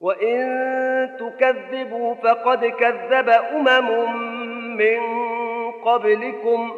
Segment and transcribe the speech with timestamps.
[0.00, 4.16] وإن تكذبوا فقد كذب أمم
[4.76, 5.00] من
[5.72, 6.74] قبلكم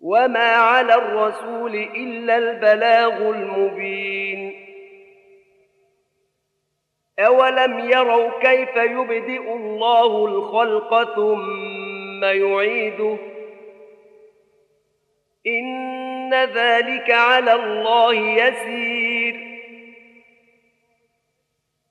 [0.00, 4.66] وما على الرسول إلا البلاغ المبين.
[7.18, 13.16] أولم يروا كيف يبدئ الله الخلق ثم يعيده؟
[15.46, 19.19] إن ذلك على الله يسير.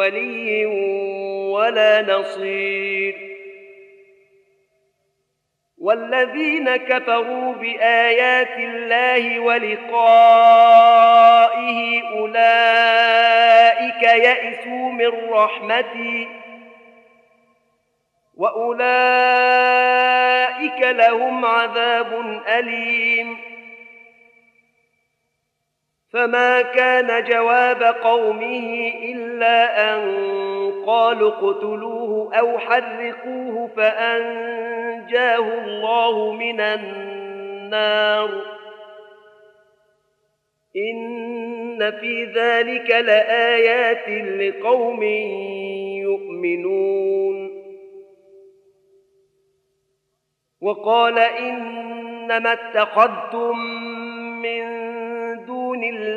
[0.00, 0.66] ولي
[1.52, 3.30] ولا نصير.
[5.78, 10.00] والذين كفروا بآيات الله ولقائه
[12.18, 16.28] أولئك يئسوا من رحمتي
[18.36, 18.80] وأولئك
[20.80, 23.49] لهم عذاب أليم.
[26.12, 30.02] فما كان جواب قومه إلا أن
[30.86, 38.30] قالوا اقتلوه أو حرقوه فأنجاه الله من النار.
[40.76, 45.02] إن في ذلك لآيات لقوم
[46.02, 47.50] يؤمنون.
[50.60, 53.89] وقال إنما اتخذتم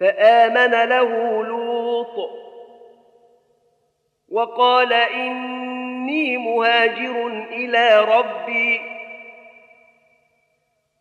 [0.00, 2.30] فآمن له لوط
[4.28, 8.80] وقال إني مهاجر إلى ربي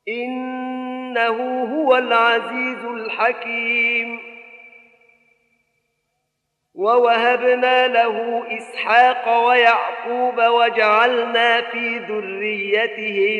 [0.07, 4.19] إنه هو العزيز الحكيم
[6.75, 13.39] ووهبنا له إسحاق ويعقوب وجعلنا في ذريته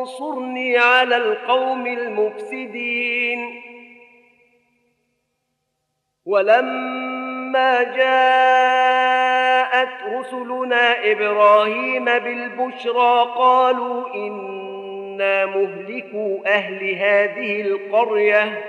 [0.00, 3.62] انصرني على القوم المفسدين.
[6.26, 9.22] ولما جاءت
[10.12, 18.64] رسلنا إبراهيم بالبشرى قالوا إنا مهلكوا أهل هذه القرية.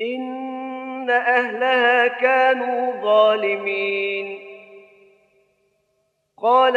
[0.00, 4.50] إن أهلها كانوا ظالمين.
[6.42, 6.76] قال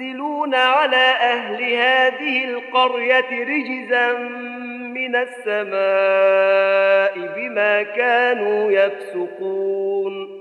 [0.00, 4.12] منزلون على أهل هذه القرية رجزا
[4.94, 5.80] من السماء
[7.36, 10.40] بما كانوا يفسقون.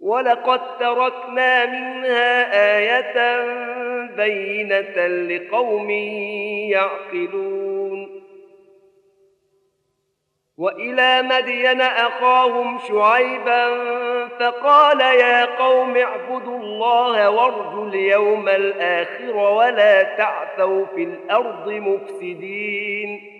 [0.00, 3.44] ولقد تركنا منها آية
[4.16, 5.90] بينة لقوم
[6.70, 8.22] يعقلون.
[10.58, 13.68] وإلى مدين أخاهم شعيبا
[14.40, 23.30] فقال يا قوم اعبدوا الله وارجوا اليوم الآخر ولا تعثوا في الأرض مفسدين.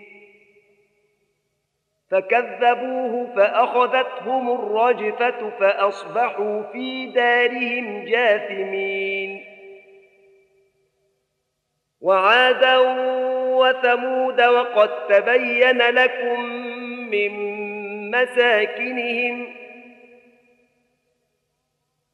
[2.11, 9.45] فكذبوه فأخذتهم الرجفة فأصبحوا في دارهم جاثمين.
[12.01, 12.77] وعادا
[13.57, 16.45] وثمود وقد تبين لكم
[17.11, 17.55] من
[18.11, 19.64] مساكنهم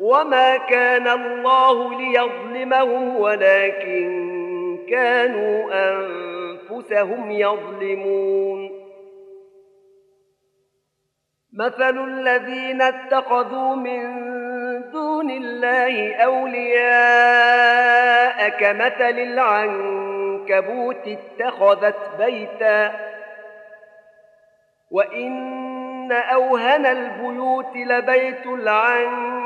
[0.00, 4.36] وما كان الله ليظلمهم ولكن
[4.90, 8.70] كانوا أنفسهم يظلمون
[11.52, 14.26] مثل الذين اتخذوا من
[14.90, 17.68] دون الله أولياء
[18.48, 22.92] كمثل العنكبوت اتخذت بيتا
[24.90, 29.45] وإن أوهن البيوت لبيت العنكبوت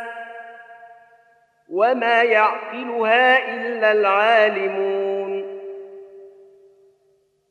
[1.71, 5.61] وما يعقلها إلا العالمون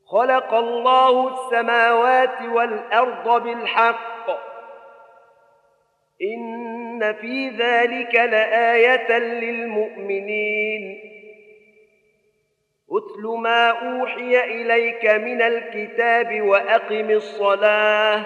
[0.05, 4.29] خلق الله السماوات والأرض بالحق
[6.21, 11.11] إن في ذلك لآية للمؤمنين
[12.91, 18.25] اتل ما اوحي اليك من الكتاب واقم الصلاه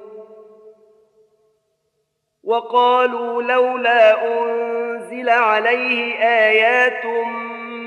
[2.43, 7.05] وقالوا لولا أنزل عليه آيات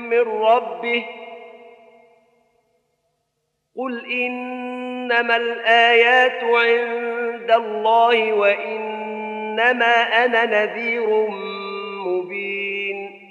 [0.09, 1.05] من ربه
[3.77, 9.95] قل إنما الآيات عند الله وإنما
[10.25, 11.27] أنا نذير
[12.05, 13.21] مبين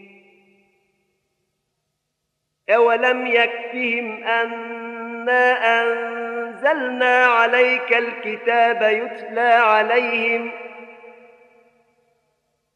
[2.71, 10.51] أولم يكفهم أنا أنزلنا عليك الكتاب يتلى عليهم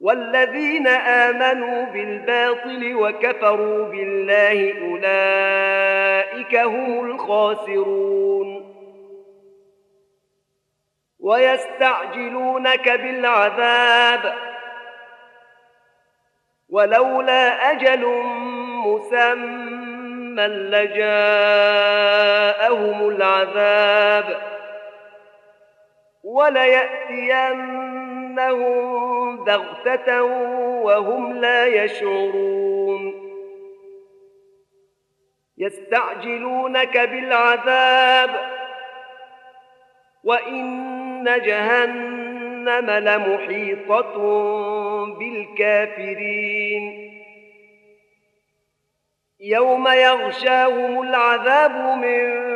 [0.00, 8.76] والذين آمنوا بالباطل وكفروا بالله أولئك هم الخاسرون.
[11.20, 14.34] ويستعجلونك بالعذاب.
[16.68, 18.06] ولولا أجل
[18.86, 21.38] مسمى لجاءهم
[23.08, 24.42] العذاب.
[28.38, 30.22] ولياتينهم بغتة
[30.82, 33.26] وهم لا يشعرون.
[35.58, 38.30] يستعجلونك بالعذاب.
[40.24, 44.16] وإن جهنم لمحيطة
[45.18, 47.12] بالكافرين.
[49.40, 52.46] يوم يغشاهم العذاب من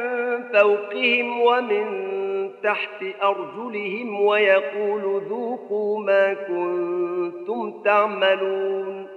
[0.53, 2.19] فوقهم ومن
[2.62, 9.09] تحت أرجلهم ويقول ذوقوا ما كنتم تعملون.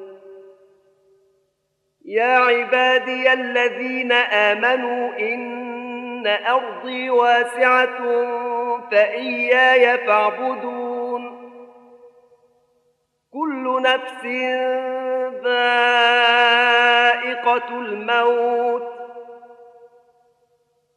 [2.06, 7.97] يا عبادي الذين آمنوا إن أرضي واسعة
[8.91, 11.43] فإياي فاعبدون.
[13.34, 14.25] كل نفس
[15.43, 16.19] ذائقة
[17.79, 18.92] الموت.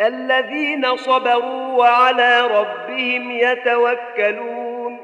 [0.00, 4.98] الذين صبروا وعلى ربهم يتوكلون.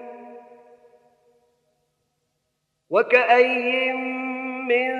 [2.90, 4.96] وكأي من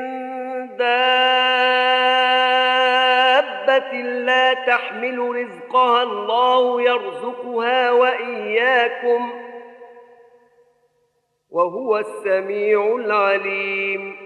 [0.76, 1.16] دابة
[4.02, 9.32] لا تحمل رزقها الله يرزقها وإياكم
[11.50, 14.25] وهو السميع العليم.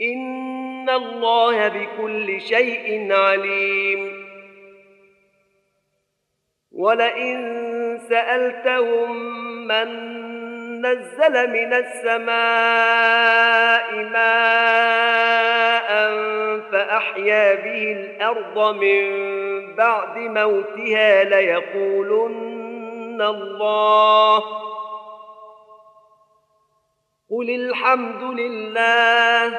[0.00, 4.26] ان الله بكل شيء عليم.
[6.72, 7.36] ولئن
[8.08, 9.16] سالتهم
[9.66, 10.16] من
[10.86, 12.26] نزل من السماء
[13.94, 15.90] ماء
[16.72, 19.04] فأحيا به الأرض من
[19.74, 24.42] بعد موتها ليقولن الله
[27.30, 29.58] قل الحمد لله